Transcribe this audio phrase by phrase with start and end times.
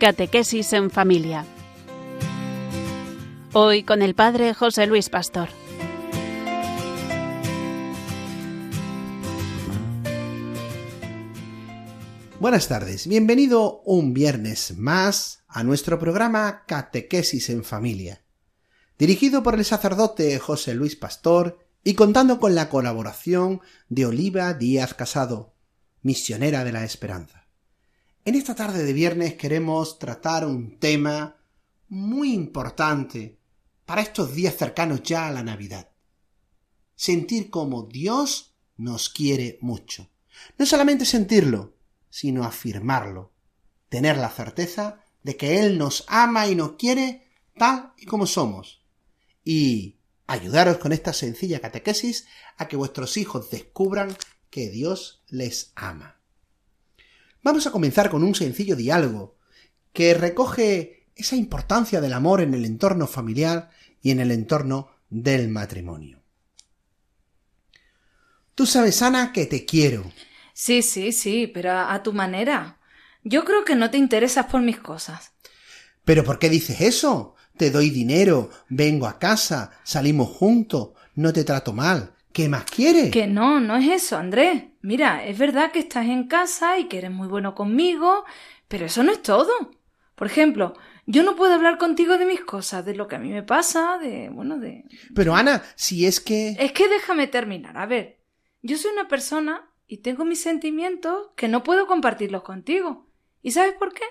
[0.00, 1.44] Catequesis en familia.
[3.52, 5.50] Hoy con el Padre José Luis Pastor.
[12.38, 18.22] Buenas tardes, bienvenido un viernes más a nuestro programa Catequesis en familia,
[18.98, 24.94] dirigido por el sacerdote José Luis Pastor y contando con la colaboración de Oliva Díaz
[24.94, 25.52] Casado,
[26.00, 27.39] misionera de la esperanza.
[28.22, 31.38] En esta tarde de viernes queremos tratar un tema
[31.88, 33.38] muy importante
[33.86, 35.88] para estos días cercanos ya a la Navidad.
[36.94, 40.10] Sentir como Dios nos quiere mucho.
[40.58, 41.78] No solamente sentirlo,
[42.10, 43.32] sino afirmarlo,
[43.88, 48.82] tener la certeza de que Él nos ama y nos quiere tal y como somos,
[49.44, 52.26] y ayudaros con esta sencilla catequesis
[52.58, 54.14] a que vuestros hijos descubran
[54.50, 56.19] que Dios les ama.
[57.42, 59.36] Vamos a comenzar con un sencillo diálogo
[59.92, 63.70] que recoge esa importancia del amor en el entorno familiar
[64.02, 66.22] y en el entorno del matrimonio.
[68.54, 70.04] Tú sabes, Ana, que te quiero.
[70.52, 72.78] Sí, sí, sí, pero a, tu manera.
[73.24, 75.32] Yo creo que no te interesas por mis cosas.
[76.04, 77.34] ¿Pero por qué dices eso?
[77.56, 82.14] Te doy dinero, vengo a casa, salimos juntos, no te trato mal.
[82.32, 83.10] ¿Qué más quieres?
[83.10, 84.64] Que no, no es eso, Andrés.
[84.82, 88.24] Mira, es verdad que estás en casa y que eres muy bueno conmigo,
[88.66, 89.52] pero eso no es todo.
[90.14, 90.74] Por ejemplo,
[91.06, 93.98] yo no puedo hablar contigo de mis cosas, de lo que a mí me pasa,
[93.98, 94.84] de, bueno, de...
[95.14, 96.56] Pero Ana, si es que...
[96.58, 97.76] Es que déjame terminar.
[97.76, 98.20] A ver,
[98.62, 103.10] yo soy una persona y tengo mis sentimientos que no puedo compartirlos contigo.
[103.42, 104.04] ¿Y sabes por qué?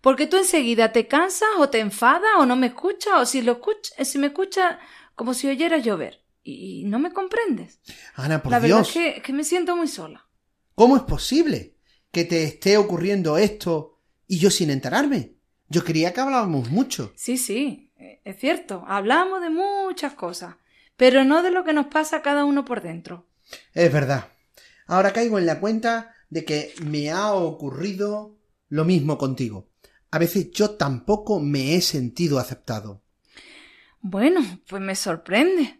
[0.00, 3.52] Porque tú enseguida te cansas o te enfadas o no me escuchas o si lo
[3.52, 4.78] escuchas, si me escuchas
[5.14, 7.80] como si oyeras llover y no me comprendes.
[8.14, 8.94] Ana, por La Dios.
[8.94, 10.26] verdad es que, que me siento muy sola.
[10.74, 11.76] ¿Cómo es posible
[12.10, 15.34] que te esté ocurriendo esto y yo sin enterarme?
[15.68, 17.12] Yo creía que hablábamos mucho.
[17.16, 20.56] Sí, sí, eh, es cierto, hablamos de muchas cosas,
[20.96, 23.28] pero no de lo que nos pasa a cada uno por dentro.
[23.74, 24.28] Es verdad.
[24.86, 28.36] Ahora caigo en la cuenta de que me ha ocurrido
[28.68, 29.68] lo mismo contigo.
[30.10, 33.02] A veces yo tampoco me he sentido aceptado.
[34.00, 35.79] Bueno, pues me sorprende.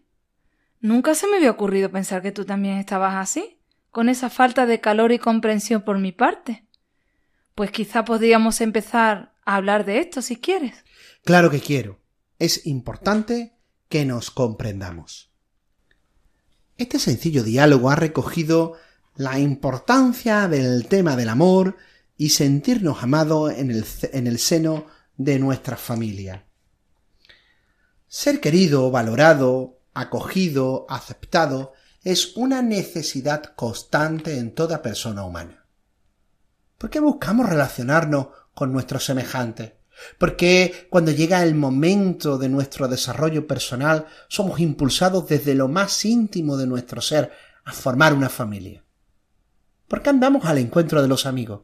[0.81, 3.59] Nunca se me había ocurrido pensar que tú también estabas así,
[3.91, 6.67] con esa falta de calor y comprensión por mi parte.
[7.55, 10.85] Pues quizá podríamos empezar a hablar de esto si quieres.
[11.25, 11.99] Claro que quiero.
[12.39, 13.59] Es importante
[13.89, 15.31] que nos comprendamos.
[16.79, 18.79] Este sencillo diálogo ha recogido
[19.17, 21.77] la importancia del tema del amor
[22.17, 24.87] y sentirnos amados en el, en el seno
[25.19, 26.47] de nuestra familia.
[28.09, 35.67] Ser querido, valorado, acogido, aceptado, es una necesidad constante en toda persona humana.
[36.79, 39.73] ¿Por qué buscamos relacionarnos con nuestros semejantes?
[40.19, 46.57] Porque cuando llega el momento de nuestro desarrollo personal somos impulsados desde lo más íntimo
[46.57, 47.33] de nuestro ser
[47.65, 48.83] a formar una familia.
[49.89, 51.63] ¿Por qué andamos al encuentro de los amigos?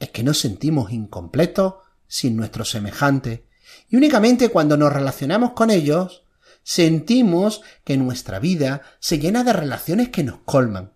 [0.00, 1.74] Es que nos sentimos incompletos
[2.08, 3.42] sin nuestros semejantes
[3.88, 6.24] y únicamente cuando nos relacionamos con ellos
[6.62, 10.92] sentimos que nuestra vida se llena de relaciones que nos colman,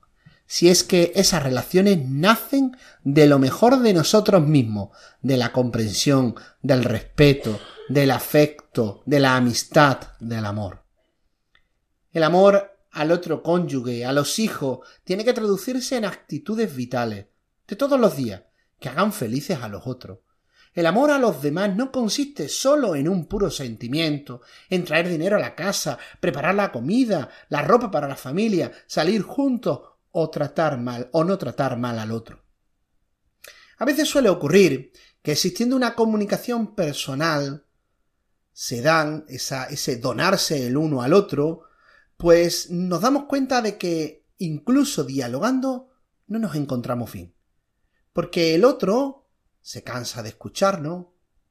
[0.47, 4.91] si es que esas relaciones nacen de lo mejor de nosotros mismos,
[5.21, 10.85] de la comprensión, del respeto, del afecto, de la amistad, del amor.
[12.13, 17.27] El amor al otro cónyuge, a los hijos, tiene que traducirse en actitudes vitales,
[17.67, 18.43] de todos los días,
[18.81, 20.21] que hagan felices a los otros.
[20.77, 25.37] El amor a los demás no consiste solo en un puro sentimiento, en traer dinero
[25.37, 30.79] a la casa, preparar la comida, la ropa para la familia, salir juntos o tratar
[30.79, 32.45] mal o no tratar mal al otro.
[33.79, 34.93] A veces suele ocurrir
[35.23, 37.65] que existiendo una comunicación personal
[38.53, 41.63] se dan ese donarse el uno al otro,
[42.19, 45.89] pues nos damos cuenta de que incluso dialogando
[46.27, 47.35] no nos encontramos fin.
[48.13, 49.26] Porque el otro
[49.67, 51.07] se cansa de escucharnos,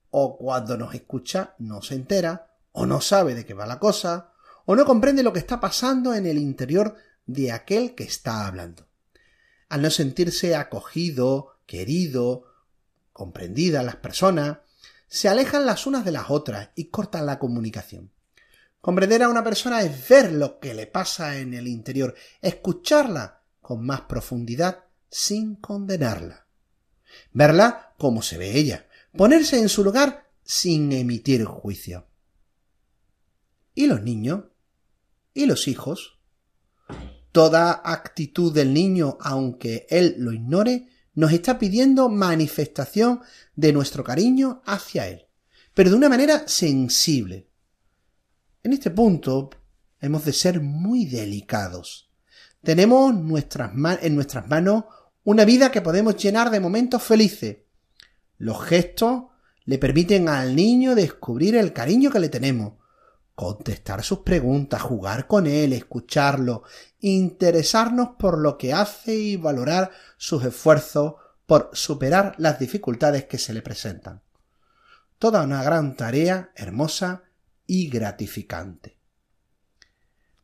[0.10, 4.32] o cuando nos escucha no se entera, o no sabe de qué va la cosa,
[4.64, 6.96] o no comprende lo que está pasando en el interior
[7.26, 8.88] de aquel que está hablando.
[9.68, 12.46] Al no sentirse acogido, querido,
[13.12, 14.60] comprendida las personas,
[15.10, 18.12] se alejan las unas de las otras y cortan la comunicación.
[18.80, 23.86] Comprender a una persona es ver lo que le pasa en el interior, escucharla con
[23.86, 26.45] más profundidad sin condenarla
[27.32, 32.08] verla como se ve ella, ponerse en su lugar sin emitir juicio.
[33.74, 34.46] ¿Y los niños?
[35.34, 36.20] ¿Y los hijos?
[37.32, 43.22] Toda actitud del niño, aunque él lo ignore, nos está pidiendo manifestación
[43.56, 45.26] de nuestro cariño hacia Él,
[45.74, 47.50] pero de una manera sensible.
[48.64, 49.50] En este punto
[50.02, 52.12] hemos de ser muy delicados.
[52.62, 53.72] Tenemos nuestras
[54.02, 54.86] en nuestras manos
[55.26, 57.58] una vida que podemos llenar de momentos felices.
[58.38, 59.24] Los gestos
[59.66, 62.74] le permiten al niño descubrir el cariño que le tenemos,
[63.34, 66.64] contestar sus preguntas, jugar con él, escucharlo,
[67.00, 71.16] interesarnos por lo que hace y valorar sus esfuerzos
[71.48, 74.22] por superar las dificultades que se le presentan.
[75.18, 77.24] Toda una gran tarea hermosa
[77.66, 79.00] y gratificante.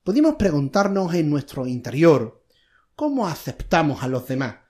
[0.04, 2.44] Pudimos preguntarnos en nuestro interior
[2.96, 4.61] cómo aceptamos a los demás,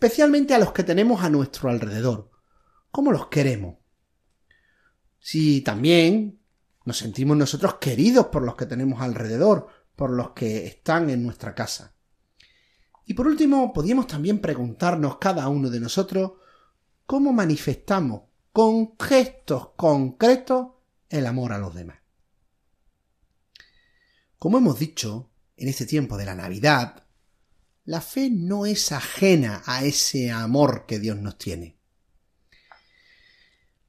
[0.00, 2.30] especialmente a los que tenemos a nuestro alrededor,
[2.90, 3.76] cómo los queremos.
[5.18, 6.40] Si también
[6.86, 11.54] nos sentimos nosotros queridos por los que tenemos alrededor, por los que están en nuestra
[11.54, 11.94] casa.
[13.04, 16.32] Y por último, podíamos también preguntarnos cada uno de nosotros
[17.04, 18.22] cómo manifestamos
[18.54, 20.68] con gestos concretos
[21.10, 21.98] el amor a los demás.
[24.38, 27.04] Como hemos dicho, en este tiempo de la Navidad,
[27.90, 31.76] la fe no es ajena a ese amor que Dios nos tiene.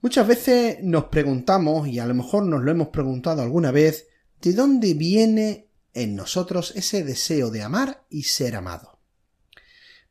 [0.02, 4.08] Muchas veces nos preguntamos, y a lo mejor nos lo hemos preguntado alguna vez,
[4.42, 9.00] de dónde viene en nosotros ese deseo de amar y ser amado.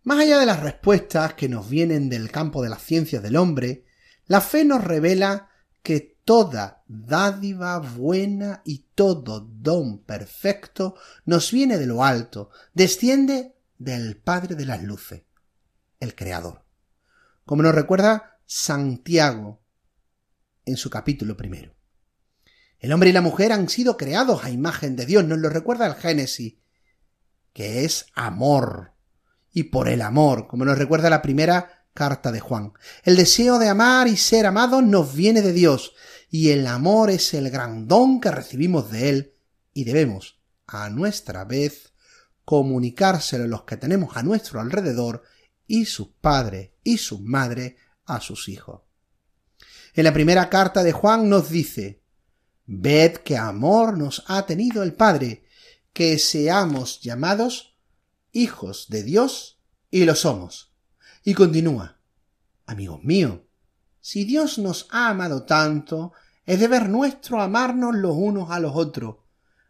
[0.05, 3.87] Más allá de las respuestas que nos vienen del campo de las ciencias del hombre,
[4.27, 5.51] la fe nos revela
[5.83, 10.95] que toda dádiva buena y todo don perfecto
[11.25, 15.23] nos viene de lo alto, desciende del Padre de las Luces,
[16.01, 16.67] el Creador.
[17.47, 19.63] Como nos recuerda Santiago
[20.67, 21.75] en su capítulo primero.
[22.79, 25.87] El hombre y la mujer han sido creados a imagen de Dios, nos lo recuerda
[25.87, 26.59] el Génesis,
[27.55, 28.93] que es amor,
[29.51, 32.75] y por el amor, como nos recuerda la primera carta de Juan.
[33.03, 35.95] El deseo de amar y ser amados nos viene de Dios,
[36.29, 39.35] y el amor es el gran don que recibimos de Él,
[39.73, 41.90] y debemos, a nuestra vez,
[42.45, 45.23] comunicárselo los que tenemos a nuestro alrededor,
[45.67, 48.83] y sus padres y sus madres a sus hijos.
[49.95, 52.03] En la primera carta de Juan nos dice,
[52.67, 55.45] Ved qué amor nos ha tenido el Padre,
[55.93, 57.77] que seamos llamados
[58.33, 59.61] hijos de Dios
[59.91, 60.73] y lo somos.
[61.25, 62.01] Y continúa,
[62.67, 63.41] amigos míos,
[64.01, 66.13] si Dios nos ha amado tanto,
[66.47, 69.17] es deber nuestro amarnos los unos a los otros.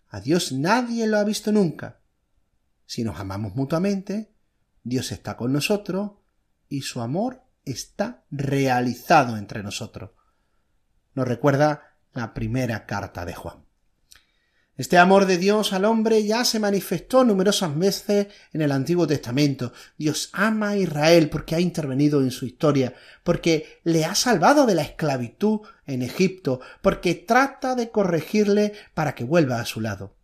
[0.09, 2.00] A Dios nadie lo ha visto nunca.
[2.91, 4.33] Si nos amamos mutuamente,
[4.83, 6.11] Dios está con nosotros
[6.69, 10.11] y su amor está realizado entre nosotros.
[11.15, 13.65] Nos recuerda la primera carta de Juan.
[14.77, 19.73] Este amor de Dios al hombre ya se manifestó numerosas veces en el Antiguo Testamento.
[19.97, 24.75] Dios ama a Israel porque ha intervenido en su historia, porque le ha salvado de
[24.75, 30.17] la esclavitud en Egipto, porque trata de corregirle para que vuelva a su lado.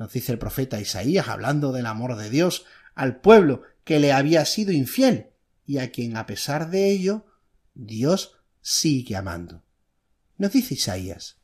[0.00, 2.64] Nos dice el profeta Isaías, hablando del amor de Dios
[2.94, 5.32] al pueblo que le había sido infiel
[5.66, 7.26] y a quien a pesar de ello
[7.74, 9.62] Dios sigue amando.
[10.38, 11.36] Nos dice Isaías,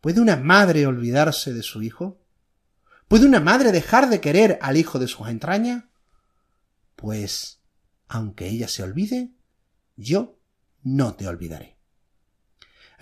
[0.00, 2.20] ¿puede una madre olvidarse de su hijo?
[3.06, 5.84] ¿Puede una madre dejar de querer al hijo de sus entrañas?
[6.96, 7.60] Pues,
[8.08, 9.30] aunque ella se olvide,
[9.94, 10.40] yo
[10.82, 11.73] no te olvidaré.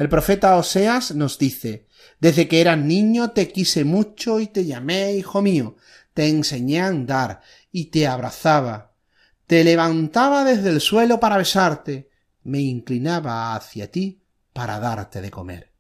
[0.03, 1.87] El profeta Oseas nos dice,
[2.19, 5.77] desde que eras niño te quise mucho y te llamé hijo mío,
[6.13, 7.41] te enseñé a andar
[7.71, 8.97] y te abrazaba,
[9.47, 12.11] te levantaba desde el suelo para besarte,
[12.43, 15.73] me inclinaba hacia ti para darte de comer.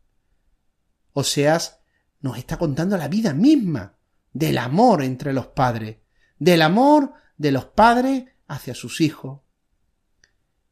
[1.15, 1.81] Oseas
[2.21, 3.99] nos está contando la vida misma
[4.33, 5.97] del amor entre los padres,
[6.39, 9.41] del amor de los padres hacia sus hijos.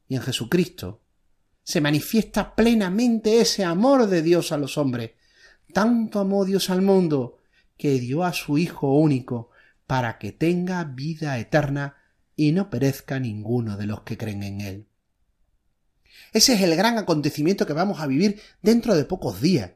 [0.07, 1.00] Y en Jesucristo
[1.71, 5.11] se manifiesta plenamente ese amor de Dios a los hombres.
[5.73, 7.39] Tanto amó Dios al mundo
[7.77, 9.51] que dio a su Hijo único
[9.87, 11.95] para que tenga vida eterna
[12.35, 14.87] y no perezca ninguno de los que creen en él.
[16.33, 19.71] Ese es el gran acontecimiento que vamos a vivir dentro de pocos días.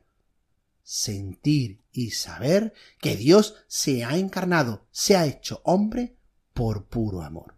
[0.84, 6.18] Sentir y saber que Dios se ha encarnado, se ha hecho hombre
[6.54, 7.56] por puro amor.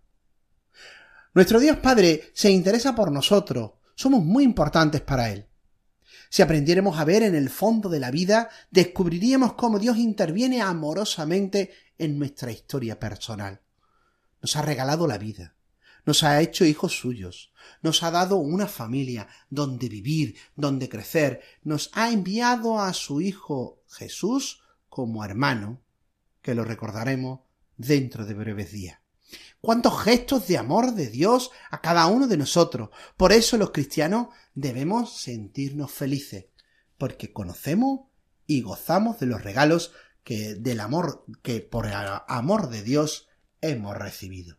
[1.34, 5.48] Nuestro Dios Padre se interesa por nosotros, somos muy importantes para Él.
[6.30, 11.72] Si aprendiéramos a ver en el fondo de la vida, descubriríamos cómo Dios interviene amorosamente
[11.98, 13.60] en nuestra historia personal
[14.42, 15.56] nos ha regalado la vida,
[16.06, 17.52] nos ha hecho hijos suyos,
[17.82, 23.84] nos ha dado una familia donde vivir, donde crecer, nos ha enviado a su Hijo
[23.90, 25.82] Jesús como hermano,
[26.42, 27.42] que lo recordaremos
[27.76, 29.00] dentro de breves días.
[29.62, 32.90] Cuántos gestos de amor de Dios a cada uno de nosotros.
[33.16, 36.46] Por eso los cristianos debemos sentirnos felices,
[36.98, 38.08] porque conocemos
[38.46, 39.92] y gozamos de los regalos
[40.24, 43.28] que del amor que por amor de Dios
[43.62, 44.58] hemos recibido.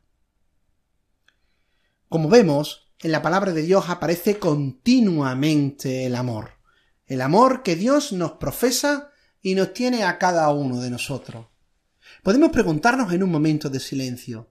[2.09, 6.53] Como vemos, en la palabra de Dios aparece continuamente el amor,
[7.07, 9.11] el amor que Dios nos profesa
[9.43, 11.47] y nos tiene a cada uno de nosotros.
[12.23, 14.51] Podemos preguntarnos en un momento de silencio,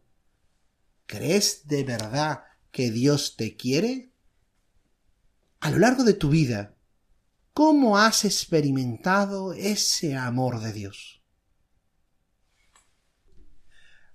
[1.07, 4.11] ¿crees de verdad que Dios te quiere?
[5.59, 6.75] A lo largo de tu vida,
[7.53, 11.23] ¿cómo has experimentado ese amor de Dios?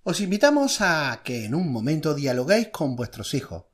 [0.04, 3.64] Os invitamos a que en un momento dialoguéis con vuestros hijos,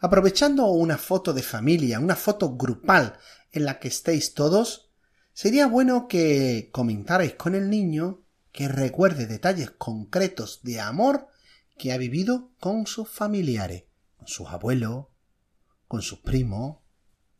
[0.00, 3.18] aprovechando una foto de familia, una foto grupal
[3.52, 4.90] en la que estéis todos,
[5.32, 11.28] sería bueno que comentarais con el niño que recuerde detalles concretos de amor
[11.78, 13.84] que ha vivido con sus familiares,
[14.16, 15.06] con sus abuelos,
[15.86, 16.78] con sus primos,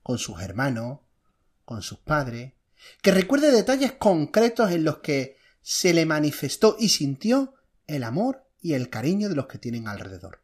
[0.02, 1.00] con sus hermanos,
[1.64, 2.54] con sus padres,
[3.02, 7.54] que recuerde detalles concretos en los que se le manifestó y sintió
[7.86, 10.42] el amor y el cariño de los que tienen alrededor.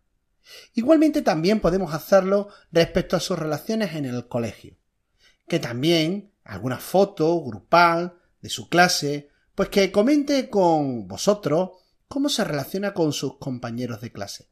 [0.74, 4.76] Igualmente también podemos hacerlo respecto a sus relaciones en el colegio,
[5.48, 11.70] que también alguna foto grupal de su clase pues que comente con vosotros
[12.14, 14.48] cómo se relaciona con sus compañeros de clase,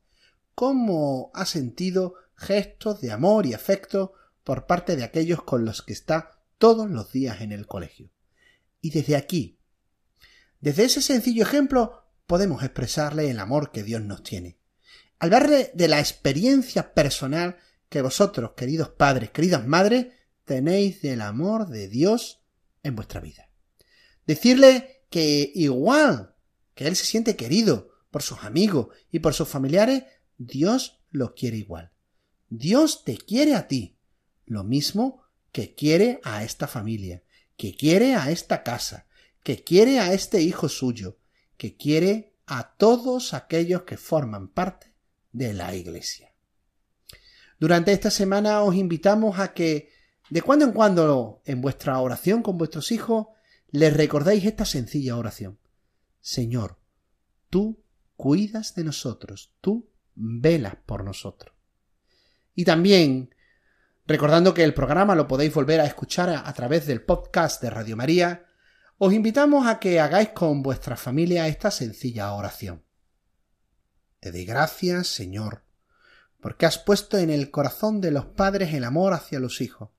[0.53, 5.93] cómo ha sentido gestos de amor y afecto por parte de aquellos con los que
[5.93, 8.11] está todos los días en el colegio.
[8.81, 9.61] Y desde aquí,
[10.59, 14.59] desde ese sencillo ejemplo, podemos expresarle el amor que Dios nos tiene.
[15.21, 20.09] Al de la experiencia personal que vosotros, queridos padres, queridas madres,
[20.45, 22.43] tenéis del amor de Dios
[22.83, 23.49] en vuestra vida.
[24.27, 26.32] Decirle que igual
[26.75, 30.05] que él se siente querido por sus amigos y por sus familiares,
[30.39, 31.93] Dios lo quiere igual.
[32.49, 33.99] Dios te quiere a ti,
[34.45, 37.23] lo mismo que quiere a esta familia,
[37.57, 39.07] que quiere a esta casa,
[39.43, 41.19] que quiere a este hijo suyo,
[41.57, 44.95] que quiere a todos aquellos que forman parte
[45.33, 46.35] de la Iglesia.
[47.59, 49.91] Durante esta semana os invitamos a que
[50.31, 53.29] de cuando en cuando en vuestra oración con vuestros hijos
[53.71, 55.59] les recordéis esta sencilla oración.
[56.23, 56.79] Señor,
[57.51, 57.83] tú
[58.17, 61.53] cuidas de nosotros, tú velas por nosotros.
[62.55, 63.35] Y también,
[64.07, 67.97] recordando que el programa lo podéis volver a escuchar a, través del podcast de Radio
[67.97, 68.47] María,
[68.99, 72.85] os invitamos a que hagáis con vuestra familia esta sencilla oración.
[74.21, 75.65] Te doy gracias, Señor,
[76.41, 79.91] porque has puesto en el corazón de los padres el amor hacia los hijos.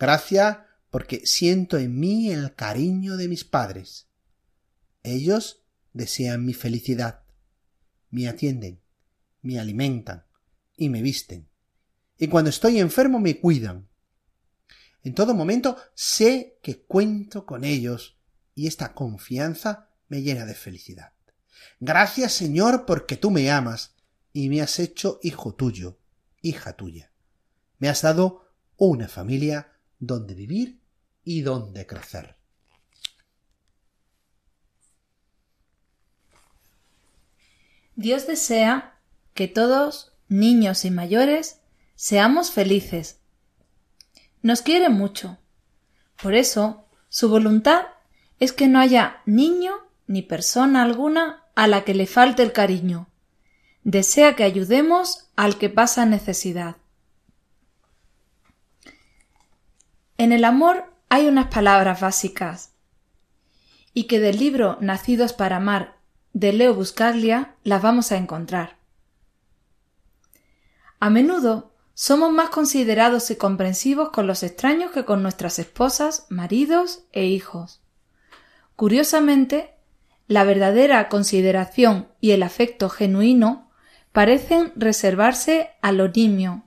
[0.00, 0.58] Gracias
[0.90, 4.08] porque siento en mí el cariño de mis padres.
[5.04, 5.59] Ellos
[5.92, 7.22] desean mi felicidad,
[8.10, 8.80] me atienden,
[9.42, 10.24] me alimentan
[10.76, 11.48] y me visten.
[12.18, 13.88] Y cuando estoy enfermo me cuidan.
[15.02, 18.18] En todo momento sé que cuento con ellos
[18.54, 21.12] y esta confianza me llena de felicidad.
[21.78, 23.94] Gracias Señor porque tú me amas
[24.32, 25.98] y me has hecho hijo tuyo,
[26.42, 27.12] hija tuya.
[27.78, 30.80] Me has dado una familia donde vivir
[31.24, 32.39] y dónde crecer.
[38.00, 38.94] Dios desea
[39.34, 41.60] que todos, niños y mayores,
[41.96, 43.20] seamos felices.
[44.40, 45.36] Nos quiere mucho.
[46.22, 47.82] Por eso, su voluntad
[48.38, 49.74] es que no haya niño
[50.06, 53.10] ni persona alguna a la que le falte el cariño.
[53.84, 56.78] Desea que ayudemos al que pasa necesidad.
[60.16, 62.72] En el amor hay unas palabras básicas
[63.92, 65.99] y que del libro Nacidos para Amar
[66.32, 68.76] de Leo Buscaglia las vamos a encontrar.
[70.98, 77.04] A menudo somos más considerados y comprensivos con los extraños que con nuestras esposas, maridos
[77.12, 77.82] e hijos.
[78.76, 79.74] Curiosamente,
[80.26, 83.70] la verdadera consideración y el afecto genuino
[84.12, 86.64] parecen reservarse a lo nimio,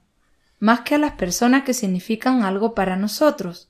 [0.60, 3.70] más que a las personas que significan algo para nosotros.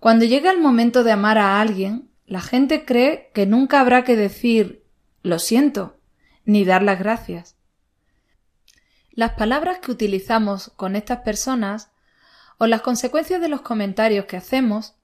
[0.00, 4.16] Cuando llega el momento de amar a alguien, la gente cree que nunca habrá que
[4.16, 4.83] decir
[5.24, 5.98] lo siento,
[6.44, 7.56] ni dar las gracias.
[9.10, 11.90] Las palabras que utilizamos con estas personas
[12.58, 14.94] o las consecuencias de los comentarios que hacemos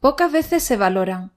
[0.00, 1.32] pocas veces se valoran.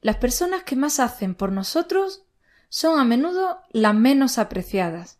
[0.00, 2.22] Las personas que más hacen por nosotros
[2.68, 5.18] son a menudo las menos apreciadas.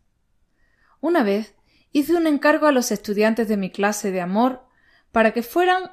[1.00, 1.56] Una vez
[1.90, 4.64] hice un encargo a los estudiantes de mi clase de amor
[5.10, 5.90] para que fueran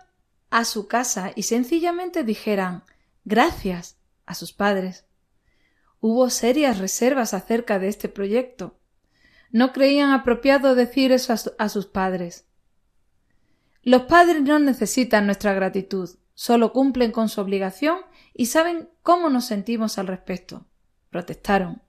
[0.51, 2.84] a su casa y sencillamente dijeran
[3.25, 5.07] gracias a sus padres.
[6.00, 8.77] Hubo serias reservas acerca de este proyecto.
[9.51, 12.46] No creían apropiado decir eso a, sus padres.
[13.82, 18.00] Los padres no necesitan nuestra gratitud, solo cumplen con su obligación
[18.34, 20.66] y saben cómo nos sentimos al respecto.
[21.10, 21.82] Protestaron.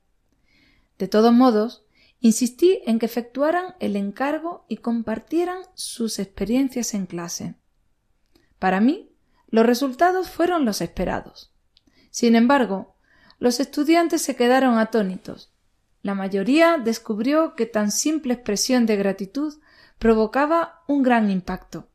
[0.98, 1.84] De todos modos,
[2.20, 7.56] insistí en que efectuaran el encargo y compartieran sus experiencias en clase.
[8.58, 9.12] Para mí,
[9.48, 11.52] los resultados fueron los esperados.
[12.10, 12.96] Sin embargo,
[13.38, 15.52] los estudiantes se quedaron atónitos.
[16.02, 19.54] La mayoría descubrió que tan simple expresión de gratitud
[19.98, 21.88] provocaba un gran impacto.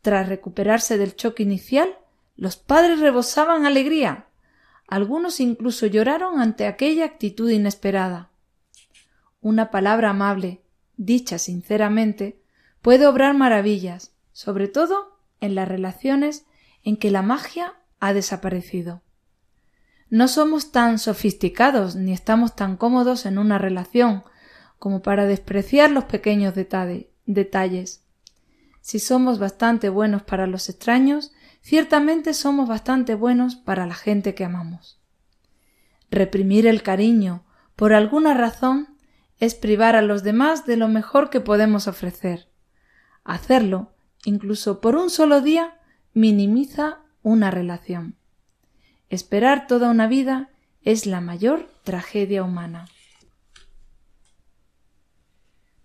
[0.00, 1.96] Tras recuperarse del choque inicial,
[2.36, 4.26] los padres rebosaban alegría.
[4.88, 8.30] Algunos incluso lloraron ante aquella actitud inesperada.
[9.40, 10.62] Una palabra amable,
[10.96, 12.40] dicha sinceramente,
[12.80, 16.46] puede obrar maravillas, sobre todo en las relaciones
[16.82, 19.02] en que la magia ha desaparecido.
[20.12, 24.24] No somos tan sofisticados ni estamos tan cómodos en una relación
[24.78, 28.04] como para despreciar los pequeños detalles.
[28.82, 34.44] Si somos bastante buenos para los extraños, ciertamente somos bastante buenos para la gente que
[34.44, 35.00] amamos.
[36.10, 38.98] Reprimir el cariño por alguna razón
[39.38, 42.50] es privar a los demás de lo mejor que podemos ofrecer.
[43.24, 43.94] Hacerlo,
[44.26, 45.80] incluso por un solo día,
[46.12, 48.18] minimiza una relación.
[49.12, 50.48] Esperar toda una vida
[50.84, 52.88] es la mayor tragedia humana.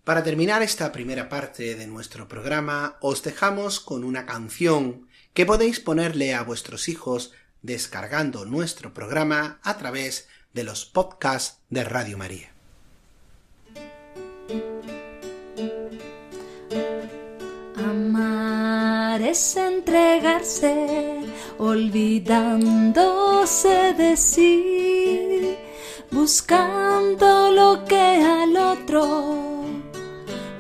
[0.06, 5.82] Para terminar esta primera parte de nuestro programa, os dejamos con una canción que podéis
[5.82, 12.54] ponerle a vuestros hijos descargando nuestro programa a través de los podcasts de Radio María.
[18.18, 21.20] Amar es entregarse
[21.60, 25.56] olvidándose de sí,
[26.10, 29.66] buscando lo que al otro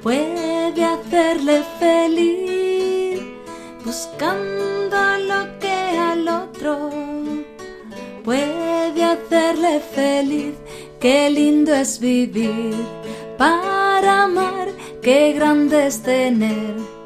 [0.03, 3.23] puede hacerle feliz,
[3.83, 6.91] buscando lo que al otro
[8.23, 10.53] puede hacerle feliz.
[10.99, 12.75] Qué lindo es vivir
[13.35, 14.67] para amar,
[15.01, 16.96] qué grande es tener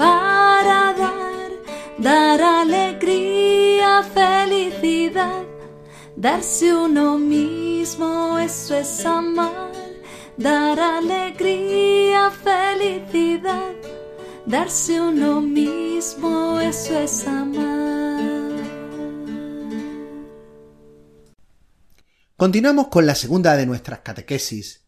[0.00, 1.50] para dar
[1.98, 5.44] dar alegría, felicidad,
[6.16, 9.72] darse uno mismo, eso es amar,
[10.38, 13.74] dar alegría, felicidad,
[14.46, 18.40] darse uno mismo, eso es amar.
[22.38, 24.86] Continuamos con la segunda de nuestras catequesis.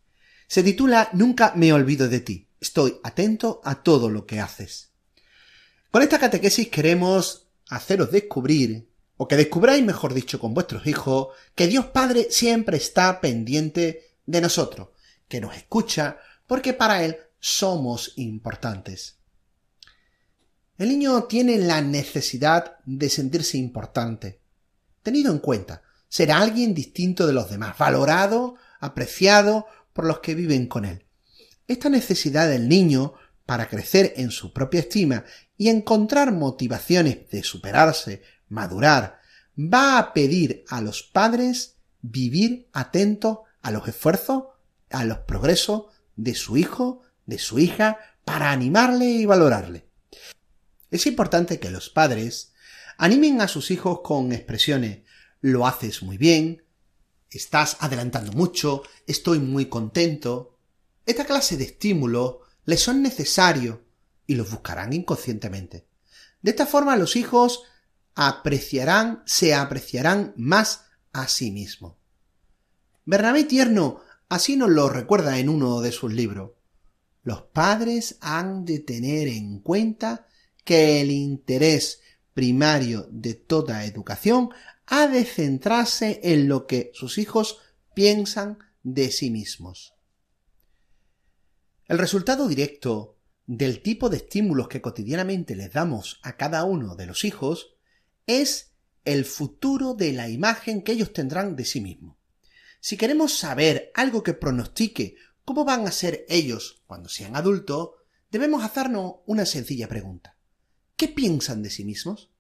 [0.49, 2.49] Se titula Nunca me olvido de ti.
[2.59, 4.92] Estoy atento a todo lo que haces.
[5.93, 11.67] Con esta catequesis queremos haceros descubrir, o que descubráis, mejor dicho, con vuestros hijos, que
[11.67, 14.89] Dios Padre siempre está pendiente de nosotros,
[15.29, 19.19] que nos escucha, porque para Él somos importantes.
[20.79, 24.41] El niño tiene la necesidad de sentirse importante.
[25.03, 30.69] Tenido en cuenta, será alguien distinto de los demás, valorado, apreciado por los que viven
[30.69, 31.05] con él.
[31.69, 33.13] Esta necesidad del niño
[33.47, 35.25] para crecer en su propia estima
[35.57, 39.21] y encontrar motivaciones de superarse, madurar,
[39.57, 44.45] va a pedir a los padres vivir atentos a los esfuerzos,
[44.91, 45.85] a los progresos
[46.17, 49.87] de su hijo, de su hija, para animarle y valorarle.
[50.91, 52.53] Es importante que los padres
[52.99, 55.01] animen a sus hijos con expresiones
[55.43, 56.65] lo haces muy bien,
[57.29, 60.57] estás adelantando mucho, estoy muy contento.
[61.05, 63.79] Esta clase de estímulos les son necesarios
[64.27, 65.87] y los buscarán inconscientemente.
[66.41, 67.63] De esta forma los hijos
[68.15, 71.95] apreciarán, se apreciarán más a sí mismos.
[73.05, 76.53] Bernabé Tierno así nos lo recuerda en uno de sus libros.
[77.23, 80.27] Los padres han de tener en cuenta
[80.65, 82.01] que el interés
[82.35, 84.51] primario de toda educación
[84.87, 87.59] ha de centrarse en lo que sus hijos
[87.95, 89.92] piensan de sí mismos.
[91.93, 97.05] El resultado directo del tipo de estímulos que cotidianamente les damos a cada uno de
[97.05, 97.75] los hijos
[98.27, 98.73] es
[99.05, 102.17] el futuro de la imagen que ellos tendrán de sí mismos.
[102.81, 107.91] Si queremos saber algo que pronostique cómo van a ser ellos cuando sean adultos,
[108.31, 110.39] debemos hacernos una sencilla pregunta.
[110.97, 112.31] ¿Qué piensan de sí mismos?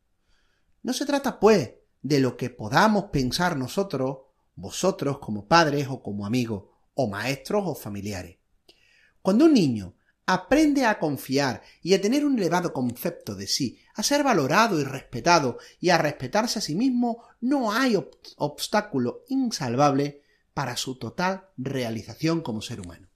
[0.83, 4.17] No se trata, pues, de lo que podamos pensar nosotros,
[4.55, 8.39] vosotros como padres o como amigos, o maestros o familiares.
[9.23, 9.95] Cuando un niño
[10.27, 14.85] aprende a confiar y a tener un elevado concepto de sí a ser valorado y
[14.85, 17.97] respetado y a respetarse a sí mismo, no hay
[18.37, 20.23] obstáculo insalvable
[20.55, 23.09] para su total realización como ser humano.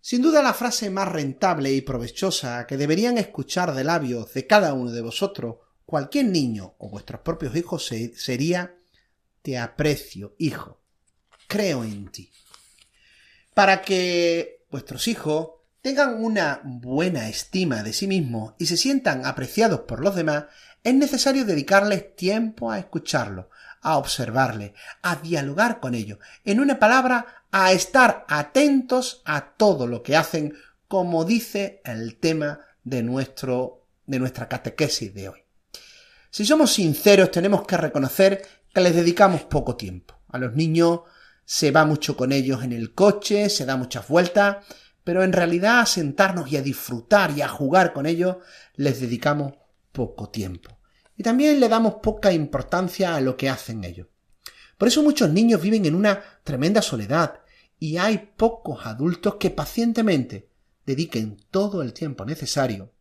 [0.00, 4.74] Sin duda la frase más rentable y provechosa que deberían escuchar de labios de cada
[4.74, 5.56] uno de vosotros,
[5.86, 8.76] cualquier niño o vuestros propios hijos, sería
[9.42, 10.80] Te aprecio, hijo,
[11.46, 12.32] creo en ti.
[13.54, 15.50] Para que vuestros hijos
[15.82, 20.46] tengan una buena estima de sí mismos y se sientan apreciados por los demás,
[20.82, 23.46] es necesario dedicarles tiempo a escucharlos,
[23.82, 30.02] a observarles, a dialogar con ellos, en una palabra, a estar atentos a todo lo
[30.02, 30.54] que hacen,
[30.88, 35.40] como dice el tema de nuestro de nuestra catequesis de hoy.
[36.30, 38.42] Si somos sinceros, tenemos que reconocer
[38.74, 40.18] que les dedicamos poco tiempo.
[40.28, 41.00] A los niños
[41.44, 44.64] se va mucho con ellos en el coche, se da muchas vueltas,
[45.04, 48.36] pero en realidad a sentarnos y a disfrutar y a jugar con ellos
[48.76, 49.54] les dedicamos
[49.92, 50.78] poco tiempo.
[51.16, 54.08] Y también le damos poca importancia a lo que hacen ellos.
[54.78, 57.40] Por eso muchos niños viven en una tremenda soledad
[57.78, 60.50] y hay pocos adultos que pacientemente
[60.86, 62.92] dediquen todo el tiempo necesario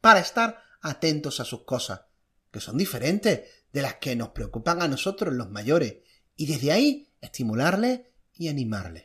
[0.00, 2.02] para estar atentos a sus cosas,
[2.50, 5.96] que son diferentes de las que nos preocupan a nosotros los mayores,
[6.36, 8.00] y desde ahí estimularles
[8.34, 9.04] y animarles.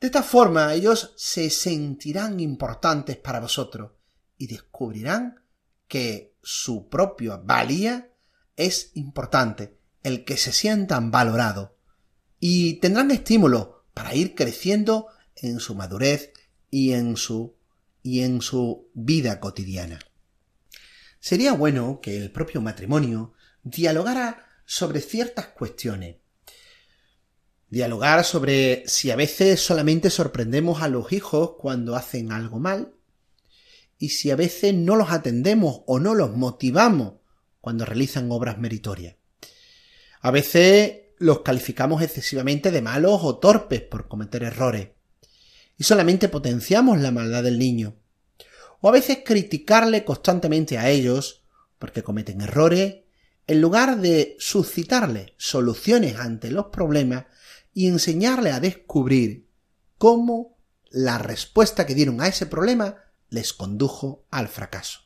[0.00, 3.92] De esta forma ellos se sentirán importantes para vosotros
[4.36, 5.40] y descubrirán
[5.88, 8.12] que su propia valía
[8.56, 11.70] es importante, el que se sientan valorados
[12.38, 16.32] y tendrán estímulo para ir creciendo en su madurez
[16.70, 17.56] y en su
[18.02, 19.98] y en su vida cotidiana.
[21.18, 23.32] Sería bueno que el propio matrimonio
[23.64, 26.16] dialogara sobre ciertas cuestiones
[27.68, 32.94] Dialogar sobre si a veces solamente sorprendemos a los hijos cuando hacen algo mal
[33.98, 37.14] y si a veces no los atendemos o no los motivamos
[37.60, 39.16] cuando realizan obras meritorias.
[40.20, 44.90] A veces los calificamos excesivamente de malos o torpes por cometer errores
[45.76, 47.96] y solamente potenciamos la maldad del niño.
[48.80, 51.42] O a veces criticarle constantemente a ellos
[51.78, 52.98] porque cometen errores
[53.46, 57.26] en lugar de suscitarle soluciones ante los problemas
[57.76, 59.50] y enseñarle a descubrir
[59.98, 60.56] cómo
[60.88, 62.96] la respuesta que dieron a ese problema
[63.28, 65.00] les condujo al fracaso.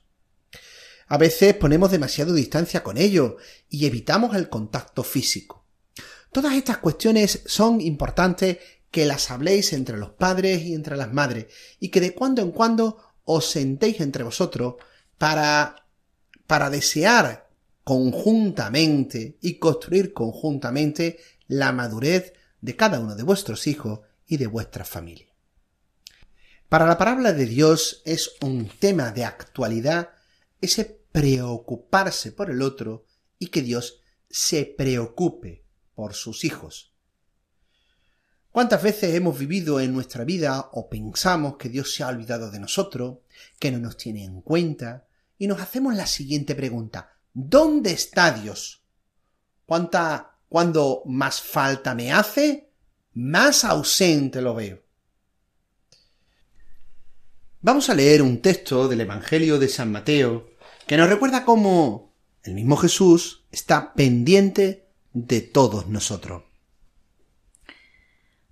[1.08, 3.34] A veces ponemos demasiado distancia con ellos
[3.68, 5.66] y evitamos el contacto físico.
[6.30, 8.58] Todas estas cuestiones son importantes
[8.92, 11.46] que las habléis entre los padres y entre las madres
[11.80, 14.76] y que de cuando en cuando os sentéis entre vosotros
[15.18, 15.88] para
[16.46, 17.50] para desear
[17.82, 24.84] conjuntamente y construir conjuntamente la madurez de cada uno de vuestros hijos y de vuestra
[24.84, 25.34] familia.
[26.68, 30.10] Para la palabra de Dios es un tema de actualidad
[30.60, 33.04] ese preocuparse por el otro
[33.38, 36.94] y que Dios se preocupe por sus hijos.
[38.52, 42.58] ¿Cuántas veces hemos vivido en nuestra vida o pensamos que Dios se ha olvidado de
[42.58, 43.18] nosotros,
[43.58, 45.06] que no nos tiene en cuenta,
[45.38, 48.84] y nos hacemos la siguiente pregunta, ¿dónde está Dios?
[49.66, 52.72] ¿Cuánta cuando más falta me hace,
[53.14, 54.82] más ausente lo veo.
[57.60, 60.50] Vamos a leer un texto del Evangelio de San Mateo
[60.88, 66.42] que nos recuerda cómo el mismo Jesús está pendiente de todos nosotros.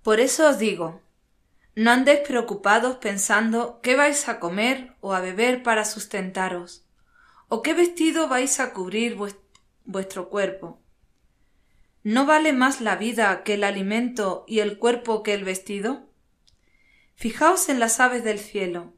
[0.01, 1.01] Por eso os digo,
[1.75, 6.85] no andéis preocupados pensando qué vais a comer o a beber para sustentaros,
[7.49, 9.17] o qué vestido vais a cubrir
[9.83, 10.79] vuestro cuerpo.
[12.03, 16.07] ¿No vale más la vida que el alimento y el cuerpo que el vestido?
[17.15, 18.93] Fijaos en las aves del cielo.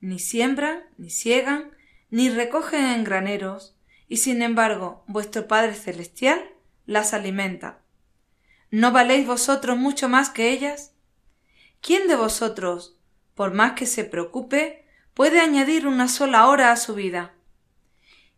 [0.00, 1.70] Ni siembran, ni ciegan,
[2.10, 3.76] ni recogen en graneros,
[4.08, 6.42] y sin embargo vuestro Padre Celestial
[6.86, 7.82] las alimenta.
[8.72, 10.92] ¿No valéis vosotros mucho más que ellas?
[11.80, 12.98] ¿Quién de vosotros,
[13.36, 14.84] por más que se preocupe,
[15.14, 17.34] puede añadir una sola hora a su vida?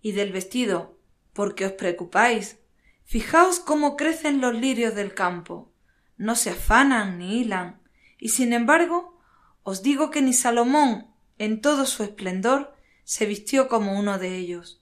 [0.02, 0.98] Y del vestido,
[1.32, 2.58] porque os preocupáis,
[3.04, 5.72] Fijaos cómo crecen los lirios del campo.
[6.16, 7.82] No se afanan ni hilan.
[8.18, 9.18] Y sin embargo,
[9.62, 14.80] os digo que ni Salomón, en todo su esplendor, se vistió como uno de ellos.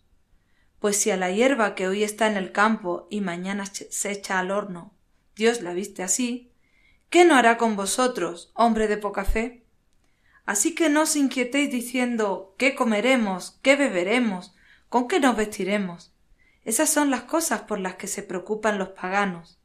[0.79, 4.39] Pues si a la hierba que hoy está en el campo y mañana se echa
[4.39, 4.95] al horno,
[5.37, 6.53] Dios la viste así,
[7.11, 9.67] ¿qué no hará con vosotros, hombre de poca fe?
[10.47, 13.59] Así que no os inquietéis diciendo ¿qué comeremos?
[13.63, 14.55] ¿qué beberemos?
[14.89, 16.10] ¿con qué nos vestiremos?
[16.65, 19.59] Esas son las cosas por las que se preocupan los paganos.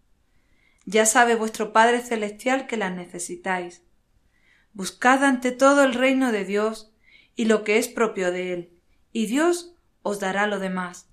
[0.86, 3.82] Ya sabe vuestro Padre Celestial que las necesitáis.
[4.74, 6.92] Buscad ante todo el reino de Dios
[7.36, 8.70] y lo que es propio de él,
[9.12, 11.08] y Dios os dará lo demás.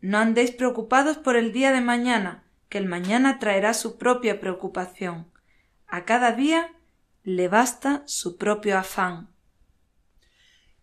[0.00, 5.30] No andéis preocupados por el día de mañana, que el mañana traerá su propia preocupación.
[5.86, 6.72] A cada día
[7.22, 9.30] le basta su propio afán.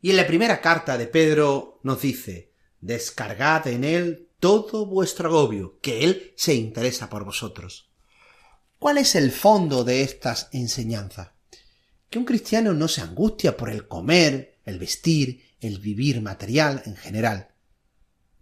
[0.01, 2.50] Y en la primera carta de Pedro nos dice,
[2.81, 7.89] descargad en él todo vuestro agobio, que él se interesa por vosotros.
[8.79, 11.29] ¿Cuál es el fondo de estas enseñanzas?
[12.09, 16.95] Que un cristiano no se angustia por el comer, el vestir, el vivir material en
[16.95, 17.49] general.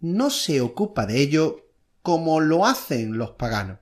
[0.00, 1.68] No se ocupa de ello
[2.00, 3.80] como lo hacen los paganos.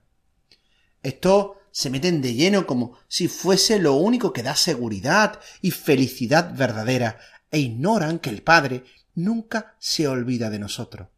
[1.03, 6.53] Estos se meten de lleno como si fuese lo único que da seguridad y felicidad
[6.57, 8.85] verdadera, e ignoran que el Padre
[9.19, 11.09] nunca se olvida de nosotros,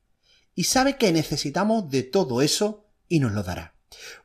[0.54, 3.74] y sabe que necesitamos de todo eso y nos lo dará.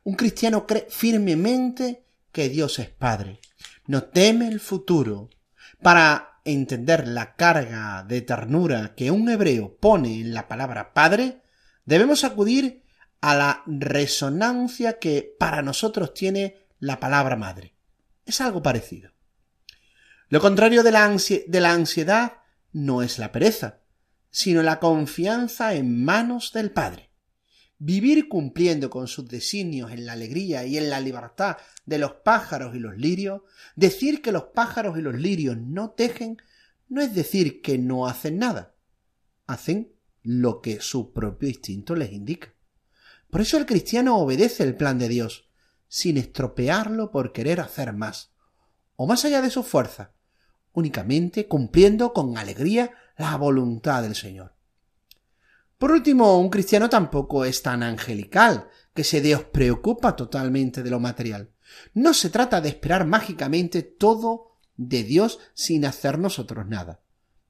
[0.04, 3.40] Un cristiano cree firmemente que Dios es Padre,
[3.86, 5.30] no teme el futuro.
[5.82, 11.42] Para entender la carga de ternura que un hebreo pone en la palabra Padre,
[11.84, 12.82] debemos acudir
[13.20, 17.74] a la resonancia que para nosotros tiene la palabra madre.
[18.24, 19.10] Es algo parecido.
[20.28, 22.32] Lo contrario de la, ansiedad
[22.76, 23.80] no es la pereza,
[24.30, 27.10] sino la confianza en manos del Padre.
[27.78, 32.76] Vivir cumpliendo con sus designios en la alegría y en la libertad de los pájaros
[32.76, 33.40] y los lirios,
[33.76, 36.36] decir que los pájaros y los lirios no tejen,
[36.86, 38.74] no es decir que no hacen nada.
[39.46, 42.52] Hacen lo que su propio instinto les indica.
[43.30, 45.48] Por eso el cristiano obedece el plan de Dios,
[45.88, 48.34] sin estropearlo por querer hacer más,
[48.96, 50.15] o más allá de su fuerza,
[50.76, 54.54] únicamente cumpliendo con alegría la voluntad del Señor.
[55.78, 61.50] Por último, un cristiano tampoco es tan angelical, que se preocupa totalmente de lo material.
[61.94, 67.00] No se trata de esperar mágicamente todo de Dios sin hacer nosotros nada.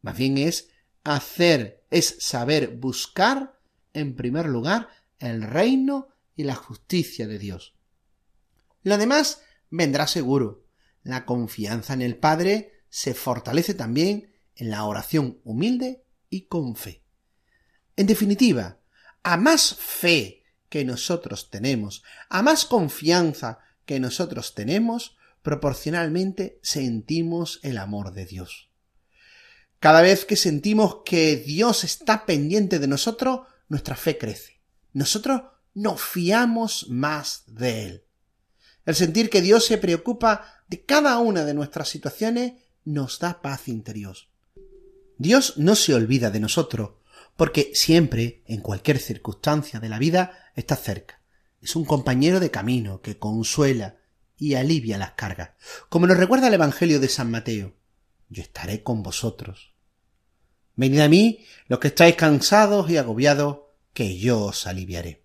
[0.02, 0.68] Más bien es
[1.02, 3.58] hacer, es saber buscar,
[3.92, 7.74] en primer lugar, el reino y la justicia de Dios.
[8.84, 10.64] Lo demás vendrá seguro.
[11.02, 17.02] La confianza en el Padre se fortalece también en la oración humilde y con fe.
[17.96, 18.80] En definitiva,
[19.22, 27.76] a más fe que nosotros tenemos, a más confianza que nosotros tenemos, proporcionalmente sentimos el
[27.76, 28.70] amor de Dios.
[29.78, 34.56] Cada vez que sentimos que Dios está pendiente de nosotros, nuestra fe crece
[34.96, 35.42] nosotros
[35.74, 38.04] nos fiamos más de Él.
[38.86, 42.54] El sentir que Dios se preocupa de cada una de nuestras situaciones
[42.86, 44.16] nos da paz interior.
[45.18, 46.92] Dios no se olvida de nosotros,
[47.36, 51.20] porque siempre, en cualquier circunstancia de la vida, está cerca.
[51.60, 53.96] Es un compañero de camino que consuela
[54.38, 55.50] y alivia las cargas,
[55.88, 57.74] como nos recuerda el Evangelio de San Mateo.
[58.28, 59.74] Yo estaré con vosotros.
[60.76, 63.60] Venid a mí, los que estáis cansados y agobiados,
[63.92, 65.22] que yo os aliviaré.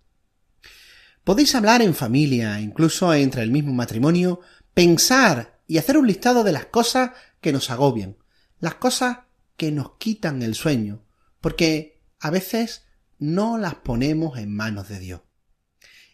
[1.24, 4.40] Podéis hablar en familia, incluso entre el mismo matrimonio,
[4.74, 8.18] pensar y hacer un listado de las cosas que nos agobian,
[8.60, 9.20] las cosas
[9.58, 11.06] que nos quitan el sueño,
[11.42, 12.84] porque a veces
[13.18, 15.22] no las ponemos en manos de Dios.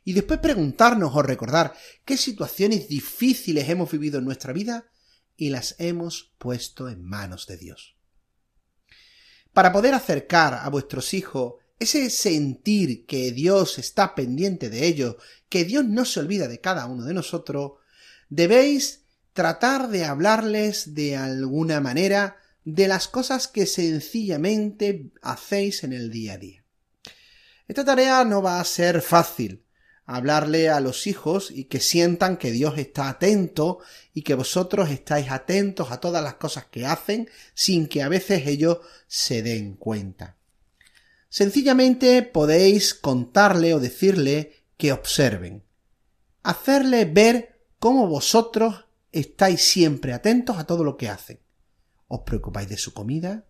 [0.04, 1.74] Y después preguntarnos o recordar
[2.06, 4.90] qué situaciones difíciles hemos vivido en nuestra vida
[5.36, 7.98] y las hemos puesto en manos de Dios.
[9.54, 15.18] Para poder acercar a vuestros hijos ese sentir que Dios está pendiente de ellos,
[15.50, 17.74] que Dios no se olvida de cada uno de nosotros,
[18.30, 19.07] debéis
[19.38, 26.34] tratar de hablarles de alguna manera de las cosas que sencillamente hacéis en el día
[26.34, 26.66] a día.
[27.68, 29.64] Esta tarea no va a ser fácil,
[30.06, 33.78] hablarle a los hijos y que sientan que Dios está atento
[34.12, 38.48] y que vosotros estáis atentos a todas las cosas que hacen sin que a veces
[38.48, 40.36] ellos se den cuenta.
[41.30, 45.64] Sencillamente podéis contarle o decirle que observen.
[46.42, 51.40] Hacerle ver cómo vosotros estáis siempre atentos a todo lo que hacen.
[52.08, 53.46] Os preocupáis de su comida,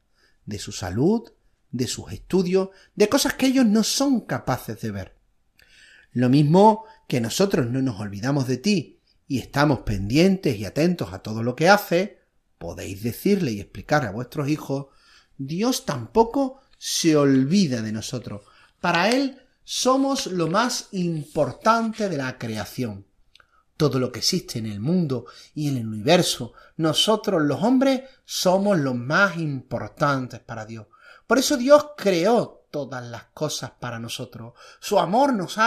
[0.46, 1.32] de su salud,
[1.72, 5.18] de sus estudios, de cosas que ellos no son capaces de ver.
[6.12, 11.20] Lo mismo que nosotros no nos olvidamos de ti y estamos pendientes y atentos a
[11.20, 12.22] todo lo que hace,
[12.58, 14.88] podéis decirle y explicar a vuestros hijos,
[15.38, 18.42] Dios tampoco se olvida de nosotros.
[18.80, 23.06] Para Él somos lo más importante de la creación.
[23.78, 28.78] Todo lo que existe en el mundo y en el universo, nosotros los hombres somos
[28.80, 30.88] los más importantes para Dios.
[31.28, 34.54] Por eso Dios creó todas las cosas para nosotros.
[34.80, 35.58] Su amor nos,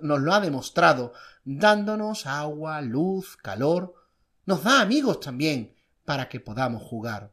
[0.00, 1.12] lo ha demostrado,
[1.44, 3.94] dándonos agua, luz, calor.
[4.44, 7.32] Nos da amigos también para que podamos jugar.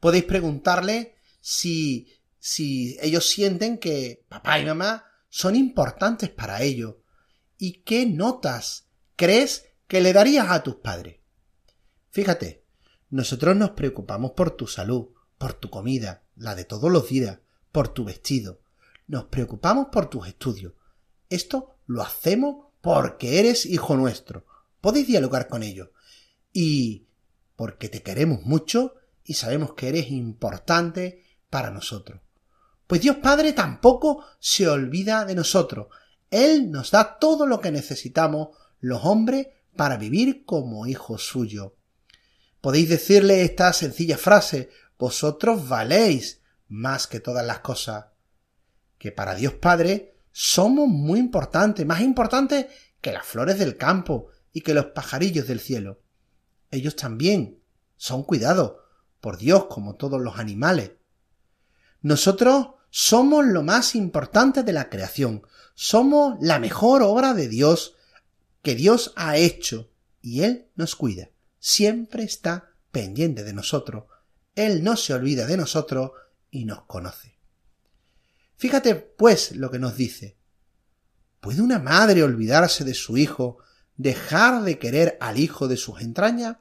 [0.00, 6.96] Podéis preguntarle si, si ellos sienten que papá y mamá son importantes para ellos.
[7.58, 11.18] ¿Y qué notas crees que le darías a tus padres?
[12.10, 12.64] Fíjate,
[13.10, 17.40] nosotros nos preocupamos por tu salud, por tu comida, la de todos los días,
[17.72, 18.60] por tu vestido.
[19.06, 20.72] Nos preocupamos por tus estudios.
[21.28, 24.46] Esto lo hacemos porque eres hijo nuestro.
[24.80, 25.88] Podéis dialogar con ellos.
[26.52, 27.06] Y
[27.56, 28.94] porque te queremos mucho
[29.24, 32.20] y sabemos que eres importante para nosotros.
[32.86, 35.88] Pues Dios Padre tampoco se olvida de nosotros.
[36.30, 41.72] Él nos da todo lo que necesitamos los hombres para vivir como hijos suyos.
[42.60, 48.06] Podéis decirle esta sencilla frase Vosotros valéis más que todas las cosas.
[48.98, 52.66] Que para Dios Padre somos muy importantes, más importantes
[53.00, 56.02] que las flores del campo y que los pajarillos del cielo.
[56.70, 57.62] Ellos también
[57.96, 58.72] son cuidados
[59.20, 60.92] por Dios como todos los animales.
[62.02, 65.42] Nosotros somos lo más importante de la creación,
[65.80, 67.94] somos la mejor obra de Dios
[68.62, 69.88] que Dios ha hecho
[70.20, 74.06] y Él nos cuida, siempre está pendiente de nosotros,
[74.56, 76.10] Él no se olvida de nosotros
[76.50, 77.38] y nos conoce.
[78.56, 80.36] Fíjate, pues, lo que nos dice.
[81.38, 83.58] ¿Puede una madre olvidarse de su hijo,
[83.96, 86.56] dejar de querer al hijo de sus entrañas?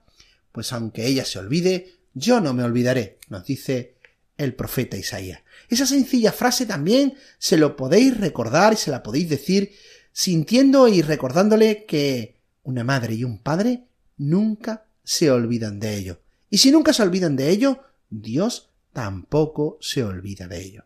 [0.51, 3.96] Pues aunque ella se olvide, yo no me olvidaré, nos dice
[4.37, 5.41] el profeta Isaías.
[5.69, 9.73] Esa sencilla frase también se lo podéis recordar y se la podéis decir
[10.11, 13.83] sintiendo y recordándole que una madre y un padre
[14.17, 16.21] nunca se olvidan de ello.
[16.49, 20.85] Y si nunca se olvidan de ello, Dios tampoco se olvida de ello.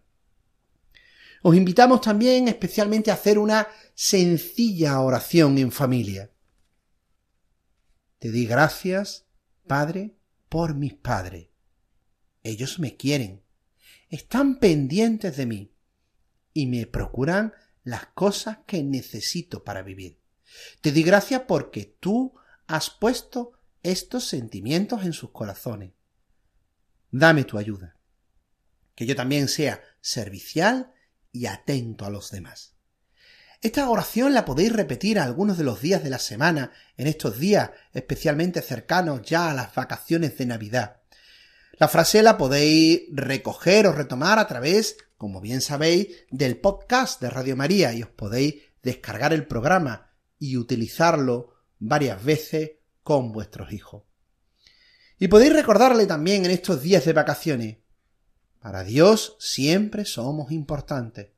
[1.43, 6.29] Os invitamos también especialmente a hacer una sencilla oración en familia.
[8.19, 9.25] Te di gracias,
[9.65, 10.15] Padre,
[10.49, 11.50] por mis padres.
[12.43, 13.43] Ellos me quieren,
[14.09, 15.75] están pendientes de mí
[16.53, 20.19] y me procuran las cosas que necesito para vivir.
[20.81, 22.33] Te di gracias porque tú
[22.67, 25.91] has puesto estos sentimientos en sus corazones.
[27.09, 27.97] Dame tu ayuda.
[28.95, 30.93] Que yo también sea servicial
[31.31, 32.75] y atento a los demás.
[33.61, 37.71] Esta oración la podéis repetir algunos de los días de la semana, en estos días
[37.93, 41.00] especialmente cercanos ya a las vacaciones de Navidad.
[41.73, 47.29] La frase la podéis recoger o retomar a través, como bien sabéis, del podcast de
[47.29, 52.71] Radio María y os podéis descargar el programa y utilizarlo varias veces
[53.03, 54.03] con vuestros hijos.
[55.17, 57.77] Y podéis recordarle también en estos días de vacaciones,
[58.59, 61.29] para Dios siempre somos importantes,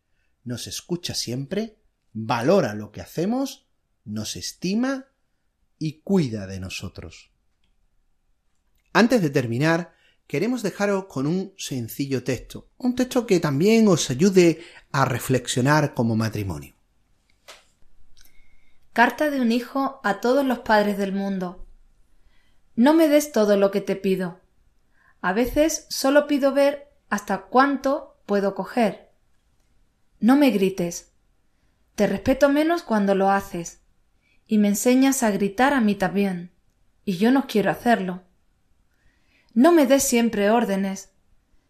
[0.43, 1.77] nos escucha siempre,
[2.11, 3.65] valora lo que hacemos,
[4.03, 5.07] nos estima
[5.79, 7.31] y cuida de nosotros.
[8.91, 9.93] Antes de terminar,
[10.33, 16.15] queremos dejaros con un sencillo texto, un texto que también os ayude a reflexionar como
[16.15, 16.73] matrimonio.
[18.93, 21.67] Carta de un hijo a todos los padres del mundo.
[22.75, 24.39] No me des todo lo que te pido.
[25.21, 29.11] A veces solo pido ver hasta cuánto puedo coger.
[30.19, 31.11] No me grites.
[31.93, 33.81] Te respeto menos cuando lo haces,
[34.47, 36.49] y me enseñas a gritar a mí también,
[37.05, 38.23] y yo no quiero hacerlo.
[39.53, 41.11] No me des siempre órdenes.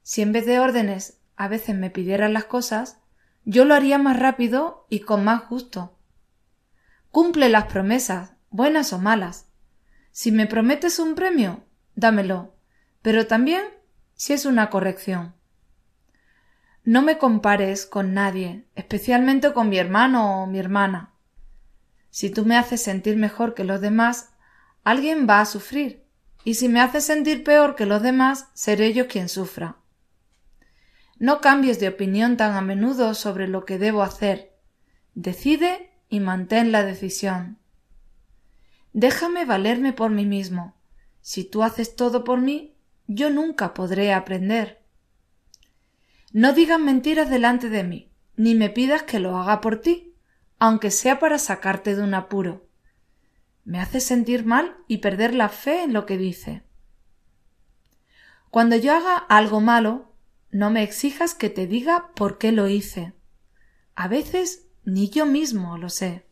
[0.02, 3.00] Si en vez de órdenes a veces me pidieran las cosas,
[3.46, 5.98] yo lo haría más rápido y con más gusto.
[7.12, 9.48] Cumple las promesas, buenas o malas.
[10.12, 11.64] Si me prometes un premio,
[11.96, 12.56] dámelo,
[13.02, 13.64] pero también
[14.14, 15.36] si es una corrección.
[16.86, 21.14] No me compares con nadie, especialmente con mi hermano o mi hermana.
[22.10, 24.34] Si tú me haces sentir mejor que los demás,
[24.84, 26.03] alguien va a sufrir,
[26.44, 29.78] y si me haces sentir peor que los demás, seré yo quien sufra.
[31.18, 34.54] No cambies de opinión tan a menudo sobre lo que debo hacer.
[35.16, 37.60] Decide y mantén la decisión.
[38.92, 40.76] Déjame valerme por mí mismo.
[41.22, 42.76] Si tú haces todo por mí,
[43.08, 44.84] yo nunca podré aprender.
[46.34, 50.16] No digas mentiras delante de mí, ni me pidas que lo haga por ti,
[50.60, 52.63] aunque sea para sacarte de un apuro.
[53.66, 56.64] Me hace sentir mal y perder la fe en lo que dice.
[58.50, 60.14] Cuando yo haga algo malo,
[60.52, 63.14] no me exijas que te diga por qué lo hice.
[63.96, 66.28] A veces ni yo mismo lo sé.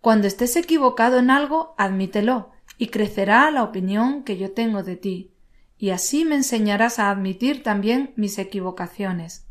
[0.00, 5.34] Cuando estés equivocado en algo, admítelo, y crecerá la opinión que yo tengo de ti,
[5.76, 9.46] y así me enseñarás a admitir también mis equivocaciones.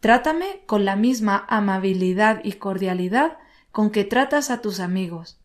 [0.00, 3.38] Trátame con la misma amabilidad y cordialidad
[3.76, 5.38] con que tratas a tus amigos.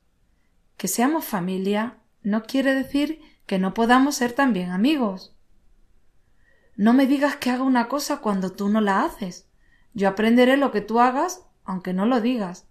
[0.78, 5.36] Que seamos familia no quiere decir que no podamos ser también amigos.
[6.78, 9.50] no me digas que haga una cosa cuando tú no la haces.
[9.94, 12.70] Yo aprenderé lo que tú hagas, aunque no lo digas,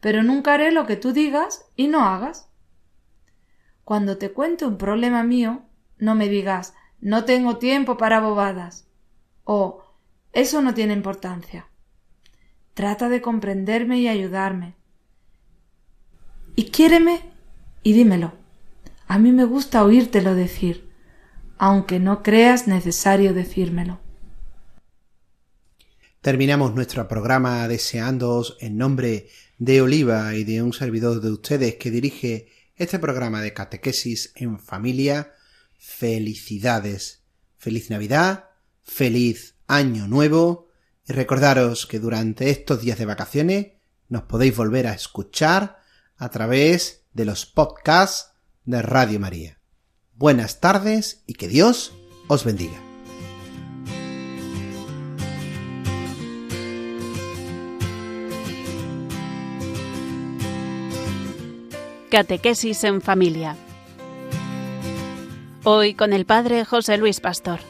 [0.00, 2.48] pero nunca haré lo que tú digas y no hagas.
[3.84, 5.66] Cuando te cuente un problema mío,
[5.98, 8.88] no me digas no tengo tiempo para bobadas
[9.44, 9.84] o
[10.32, 11.68] eso no tiene importancia.
[12.72, 14.76] Trata de comprenderme y ayudarme.
[16.56, 17.20] Y quiéreme
[17.82, 18.34] y dímelo.
[19.06, 20.88] A mí me gusta oírtelo decir,
[21.58, 24.00] aunque no creas necesario decírmelo.
[26.20, 29.28] Terminamos nuestro programa deseándoos en nombre
[29.58, 34.58] de Oliva y de un servidor de ustedes que dirige este programa de catequesis en
[34.58, 35.34] familia.
[35.76, 37.20] Felicidades.
[37.58, 38.50] Feliz Navidad,
[38.82, 40.68] feliz Año Nuevo
[41.06, 43.66] y recordaros que durante estos días de vacaciones
[44.08, 45.83] nos podéis volver a escuchar
[46.24, 48.32] a través de los podcasts
[48.64, 49.60] de Radio María.
[50.14, 51.92] Buenas tardes y que Dios
[52.28, 52.80] os bendiga.
[62.10, 63.56] Catequesis en familia.
[65.64, 67.60] Hoy con el Padre José Luis Pastor.